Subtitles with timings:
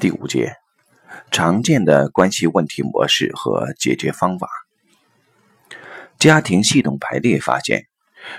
[0.00, 0.54] 第五节，
[1.32, 4.48] 常见的关系问题模式和解决方法。
[6.20, 7.86] 家庭系统排列发现，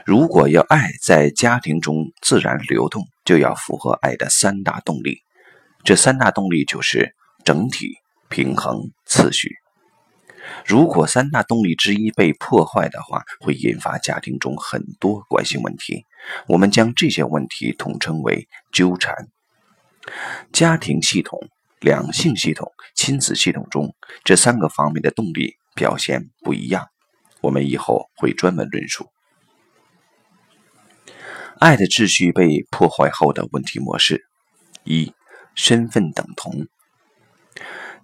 [0.06, 5.22] 如果要爱在家庭中自然流动，就要符合爱的三大动力。
[5.84, 7.14] 这三大动力就是
[7.44, 7.98] 整体、
[8.30, 9.58] 平衡、次序。
[10.66, 16.06] 如果三大动力之一被破坏的话，会引发家庭中很多关系问题。
[16.48, 19.28] 我们将这些问题统称为纠缠。
[20.60, 21.40] 家庭系统、
[21.80, 26.86] 两性系统、亲子系统中这三个方面的动力表现不一样。
[27.40, 29.08] 我们以后会专门论述
[31.60, 34.26] 爱的秩序被破坏后的问题模式：
[34.84, 35.14] 一、
[35.56, 36.68] 身份等同。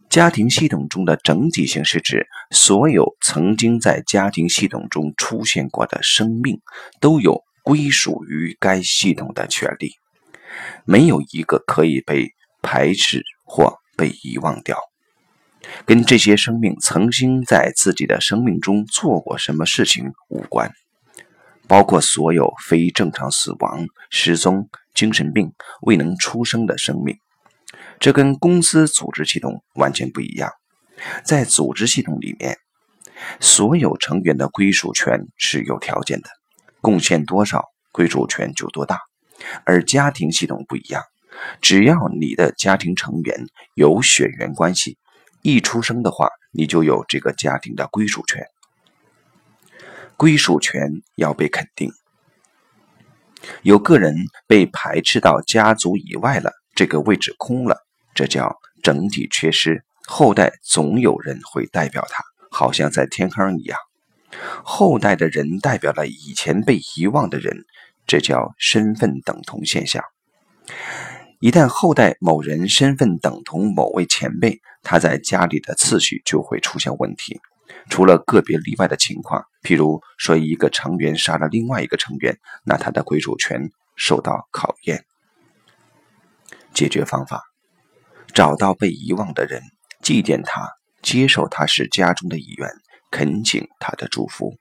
[0.10, 6.62] 家庭系统中的整体性是指所有曾经在家庭系统中出现过的生命
[7.02, 9.92] 都有归属于该系统的权利，
[10.86, 12.30] 没有一个可以被
[12.66, 14.80] 排斥或被遗忘掉。
[15.86, 20.72] 跟这些生命曾经在自己的生命中做过什么事情无关，
[21.68, 27.18] 包括所有非正常死亡、失踪、精神病、未能出生的生命。
[28.00, 30.52] 这跟公司组织系统完全不一样。
[31.24, 32.58] 在组织系统里面，
[33.40, 36.30] 所有成员的归属权是有条件的，
[36.82, 39.00] 贡献多少，归属权就多大。
[39.66, 41.04] 而家庭系统不一样，
[41.62, 44.98] 只要你的家庭成员有血缘关系。
[45.42, 48.48] 一出生的话，你就有这个家庭的归属权，
[50.18, 51.92] 归属权要被肯定。
[53.62, 54.16] 有个人
[54.48, 57.78] 被排斥到家族以外了，这个位置空了，
[58.16, 59.84] 这叫整体缺失。
[60.08, 63.78] 后代总有人会代表他，好像在天坑一样。
[64.64, 67.66] 后代的人代表了以前被遗忘的人，
[68.08, 70.04] 这叫身份等同现象。
[71.46, 77.40] 一旦后代某人身份等同某位前辈，他在家里的次序就会出现问题。
[77.88, 85.06] 除了个别例外的情况，譬如说一个成员杀了另外一个成员，那他的归属权受到考验。
[86.74, 87.44] 解决方法：
[88.34, 89.62] 找到被遗忘的人，
[90.02, 90.68] 祭奠他，
[91.04, 92.72] 接受他是家中的一员，
[93.12, 94.58] 恳请他的祝福。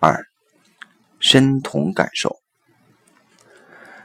[0.00, 0.24] 二，
[1.20, 2.41] 身同感受。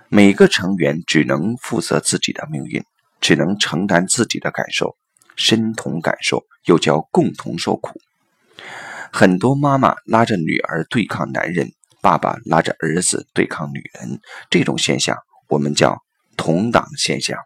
[0.09, 2.81] 每个成员只能负责自己的命运，
[3.19, 4.95] 只能承担自己的感受，
[5.35, 7.99] 身同感受又叫共同受苦。
[9.11, 15.17] 很多妈妈拉着女儿对抗男人，爸爸拉着儿子对抗女人，这种现象
[15.49, 16.01] 我们叫
[16.37, 17.37] 同党现象。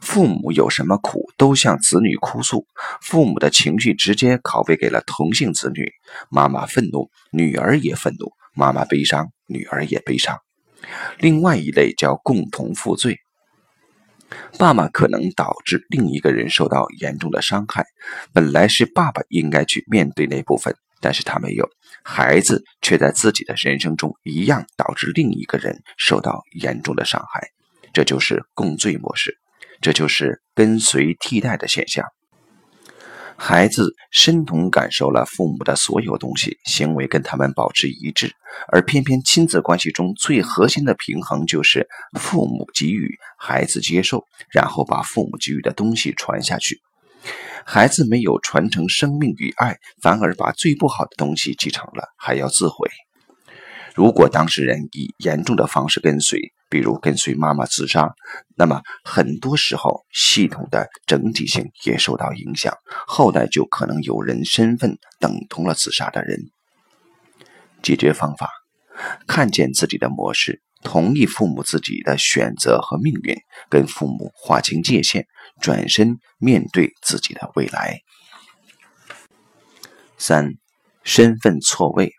[0.00, 2.66] 父母有什么苦都向子女哭诉，
[3.00, 5.92] 父母的情绪直接拷贝给了同性子女。
[6.28, 10.36] 妈妈愤怒，女儿也愤怒；妈妈悲伤，女儿也悲伤。
[11.18, 13.18] 另外一类叫共同负罪，
[14.58, 17.84] 爸爸可能导致另一个人受到严重的伤害，
[18.32, 21.68] 本来是爸爸应该去面对那部分，但是他没有，
[22.02, 27.48] 孩子却在自己的人生中一样导致另一个人受到严重的伤害，
[27.92, 29.38] 这就是共罪模式，
[29.80, 32.04] 这就是跟随替代的现象。
[33.36, 38.32] 孩子身同感受了父母的所有东西，行为跟他们保持一致，
[38.68, 41.88] 而偏偏亲子关系中最核心的平衡就是
[42.20, 46.80] 父母给予，孩子接受，然后把父母给予的东西传下去。
[47.64, 52.88] 孩子没有传承生命与爱，反而把最不好的东西继承了，还要自毁。
[53.94, 58.14] 如果当事人以严重的方式跟随，比如跟随妈妈自杀，
[58.56, 62.74] 那么很多时候系统的整体性也受到影响，
[63.06, 66.40] 后代就可能有人身份等同了自杀的人。
[67.82, 68.48] 解决方法：
[69.26, 73.36] 看见自己的模式，同意父母自己的选择和命运，
[73.68, 75.26] 跟父母划清界限，
[75.60, 78.00] 转身面对自己的未来。
[80.16, 80.54] 三、
[81.04, 82.14] 身份错位。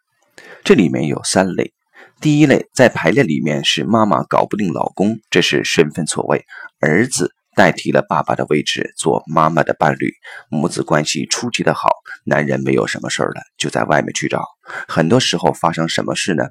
[0.64, 1.74] 这里面有三类，
[2.23, 6.45] 第一类在排列里面是妈妈搞不定老公，这是身份错位，
[6.79, 10.09] 儿子代替了爸爸的位置做妈妈的伴侣，
[10.49, 11.90] 母子关系出奇的好，
[12.23, 14.41] 男人没有什么事儿了，就在外面去找。
[14.87, 16.46] 很多时候发生什么事呢？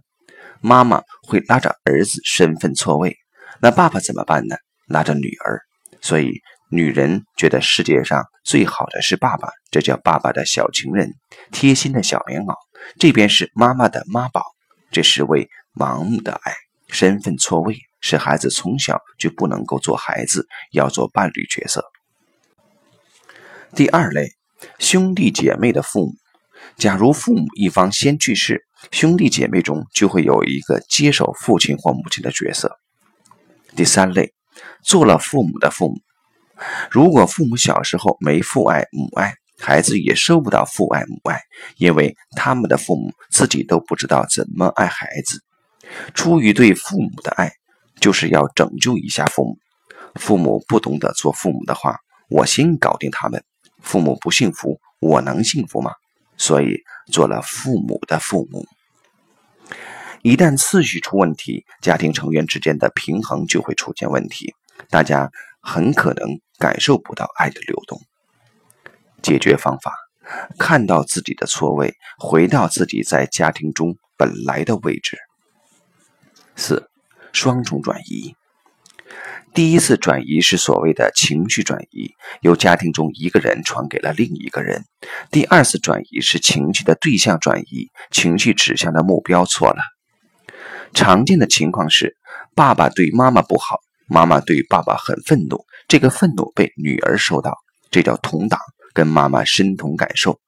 [0.60, 3.16] 妈妈会拉着儿子身份错位，
[3.62, 4.56] 那爸爸怎么办呢？
[4.88, 5.58] 拉着女儿，
[6.02, 11.14] 所以女人觉得世界上最好的是爸爸，这叫爸爸的小情人，
[11.50, 12.54] 贴心的小棉袄。
[12.98, 14.44] 这边是妈妈的妈宝，
[14.90, 16.52] 这是为盲目的爱，
[16.88, 21.84] 身份错位，使孩子从小就不能够做孩子，要做伴侣角色。
[23.74, 24.32] 第二类，
[24.78, 26.14] 兄弟姐妹的父母，
[26.76, 32.78] 假如父母一方先去世，兄弟姐妹中就会有一个接手父亲或母亲的角色。
[33.75, 34.34] 第三类，
[34.84, 35.96] 做了父母的父母。
[36.90, 41.40] 如果父母小时候没父爱母爱，孩子也收不到父爱母爱，
[41.76, 45.42] 因为他们的父母自己都不知道怎么爱孩子。
[46.14, 47.52] 出于对父母的爱，
[48.00, 49.58] 就是要拯救一下父母。
[50.14, 51.99] 父母不懂得做父母的话，
[52.29, 53.43] 我先搞定他们。
[53.81, 55.93] 父母不幸福，我能幸福吗？
[56.38, 56.81] 所以
[57.12, 58.67] 做了父母的父母，
[60.23, 64.52] 一旦次序出问题，家庭成员之间的平衡就会出现问题，
[64.90, 65.31] 大家
[65.61, 68.00] 很可能感受不到爱的流动。
[69.23, 69.94] 解决方法：
[70.58, 75.17] 看到自己的错位，回到自己在家庭中本来的位置。
[76.56, 76.88] 四、
[77.32, 78.34] 双重转移。
[79.54, 84.84] 第一次转移是所谓的情绪转移，由家庭中一个人传给了另一个人。
[85.31, 89.82] 第二次转移是情绪的对象转移，情绪指向的目标错了。
[90.94, 92.16] 常见的情况是，
[92.54, 97.58] 爸爸对妈妈不好，妈妈对爸爸很愤怒，这个愤怒被女儿收到，
[97.90, 98.58] 这叫同党，
[98.94, 100.40] 跟妈妈深同感受。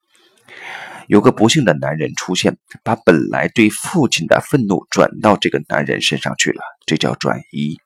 [1.07, 7.79] 有个不幸的男人出现，把本来对父亲的愤怒转到这个男人身上去了，这叫转移。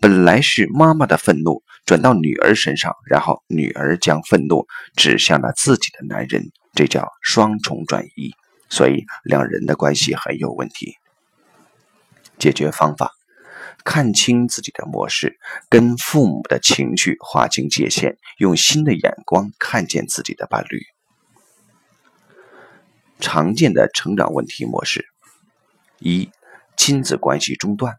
[0.00, 4.66] 本来是妈妈的愤怒转到女儿身上，然后女儿将愤怒
[4.96, 8.32] 指向了自己的男人，这叫双重转移。
[8.68, 10.94] 所以两人的关系很有问题。
[12.38, 13.10] 解决方法：
[13.84, 15.38] 看清自己的模式，
[15.68, 20.80] 跟父母的情绪划清界限，用新的眼光看见自己的伴侣。
[23.32, 25.06] 常见的成长问题模式：
[26.00, 26.32] 一、
[26.76, 27.94] 亲子关系中断。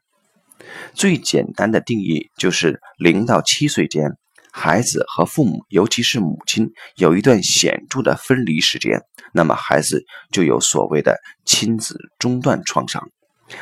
[0.93, 4.17] 最简单的定义就是零到七岁间，
[4.51, 13.09] 孩子和父母，尤其是母亲，有一段显著的分离时间，那么孩子就有所谓的亲子中断创伤。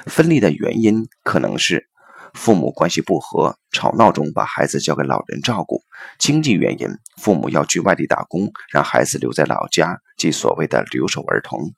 [0.08, 1.88] 分离的原因可能是
[2.34, 5.78] 父母关系不和，吵闹中把孩子交给老人照顾；
[6.18, 6.88] 经济原因，
[7.22, 11.74] 父母要去外地打工，让孩子留在老家，即所谓的留守儿童。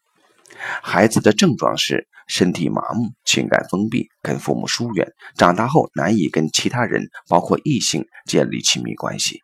[0.82, 9.42] 孩子的症状是身体麻木、情感封闭、跟父母疏远，长大后难以跟其他人，包括异性建立亲密关系。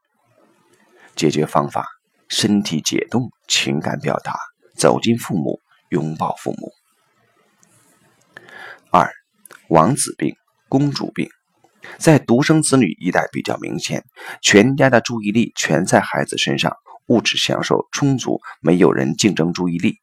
[1.15, 1.87] 解决方法：
[2.27, 4.37] 身体解冻，情感表达，
[4.75, 5.59] 走进父母，
[5.89, 6.71] 拥抱父母。
[8.91, 9.11] 二、
[9.69, 10.35] 王子病、
[10.69, 11.29] 公主病，
[11.97, 14.03] 在独生子女一代比较明显，
[14.41, 16.75] 全家的注意力全在孩子身上，
[17.07, 19.97] 物质享受充足，没有人竞争注意力。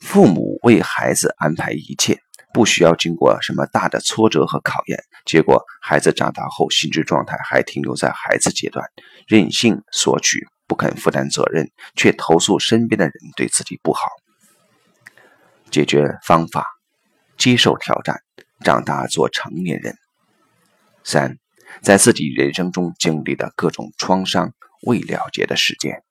[0.00, 2.18] 父母为孩子安排一切，
[2.52, 4.98] 不需要经过什么大的挫折和考验。
[5.24, 8.84] 结果，孩子长大后心智状态还停留在孩子阶段，
[9.26, 14.00] 任性索取，不肯负担责任，却投诉身边的人对自己不好。
[15.70, 16.66] 解决方法：
[17.36, 18.22] 接受挑战，
[18.64, 19.96] 长大做成年人。
[21.04, 21.38] 三，
[21.82, 24.52] 在自己人生中经历的各种创伤
[24.82, 26.02] 未了结的事件。